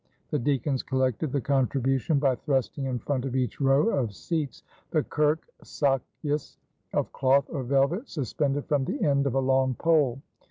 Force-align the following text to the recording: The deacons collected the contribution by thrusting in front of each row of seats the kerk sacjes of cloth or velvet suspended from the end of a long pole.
The 0.31 0.39
deacons 0.39 0.81
collected 0.81 1.31
the 1.31 1.41
contribution 1.41 2.17
by 2.17 2.33
thrusting 2.33 2.85
in 2.85 2.97
front 2.97 3.23
of 3.23 3.35
each 3.35 3.61
row 3.61 3.89
of 3.99 4.15
seats 4.15 4.63
the 4.89 5.03
kerk 5.03 5.43
sacjes 5.63 6.57
of 6.91 7.13
cloth 7.13 7.45
or 7.51 7.61
velvet 7.61 8.09
suspended 8.09 8.65
from 8.65 8.85
the 8.85 9.03
end 9.03 9.27
of 9.27 9.35
a 9.35 9.39
long 9.39 9.75
pole. 9.75 10.19